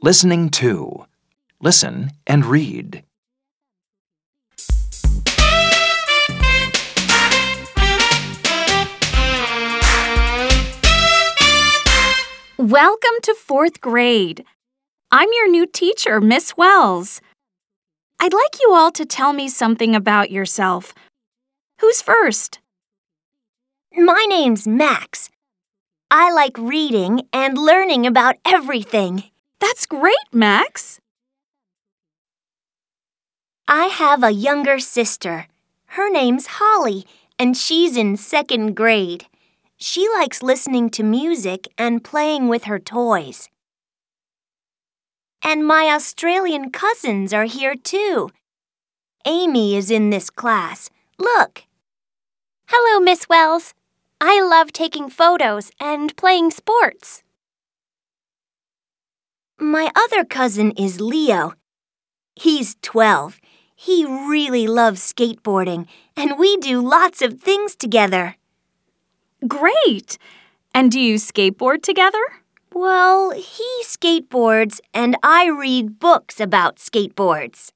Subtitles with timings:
[0.00, 1.06] Listening to.
[1.60, 3.02] Listen and read.
[12.56, 14.44] Welcome to fourth grade.
[15.10, 17.20] I'm your new teacher, Miss Wells.
[18.20, 20.94] I'd like you all to tell me something about yourself.
[21.80, 22.60] Who's first?
[23.96, 25.28] My name's Max.
[26.08, 29.24] I like reading and learning about everything.
[29.60, 31.00] That's great, Max.
[33.66, 35.46] I have a younger sister.
[35.92, 37.06] Her name's Holly,
[37.38, 39.26] and she's in second grade.
[39.76, 43.48] She likes listening to music and playing with her toys.
[45.42, 48.30] And my Australian cousins are here too.
[49.24, 50.90] Amy is in this class.
[51.18, 51.64] Look.
[52.68, 53.74] Hello, Miss Wells.
[54.20, 57.22] I love taking photos and playing sports.
[59.60, 61.52] My other cousin is Leo.
[62.36, 63.40] He's 12.
[63.74, 68.36] He really loves skateboarding, and we do lots of things together.
[69.48, 70.16] Great.
[70.72, 72.22] And do you skateboard together?
[72.72, 77.72] Well, he skateboards, and I read books about skateboards.